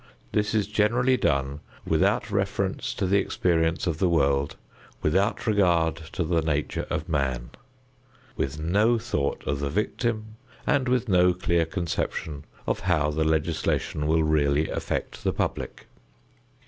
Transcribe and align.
This 0.31 0.55
is 0.55 0.65
generally 0.65 1.15
done 1.15 1.59
without 1.85 2.31
reference 2.31 2.95
to 2.95 3.05
the 3.05 3.19
experience 3.19 3.85
of 3.85 3.99
the 3.99 4.09
world, 4.09 4.55
without 5.03 5.45
regard 5.45 5.97
to 6.13 6.23
the 6.23 6.41
nature 6.41 6.87
of 6.89 7.07
man, 7.07 7.51
with 8.35 8.59
no 8.59 8.97
thought 8.97 9.45
of 9.45 9.59
the 9.59 9.69
victim, 9.69 10.37
and 10.65 10.87
with 10.89 11.07
no 11.07 11.35
clear 11.35 11.67
conception 11.67 12.45
of 12.65 12.79
how 12.79 13.11
the 13.11 13.23
legislation 13.23 14.07
will 14.07 14.23
really 14.23 14.67
affect 14.69 15.23
the 15.23 15.33
public. 15.33 15.85